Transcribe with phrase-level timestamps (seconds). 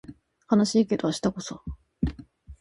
[0.51, 1.61] 悲しいけど明日こそ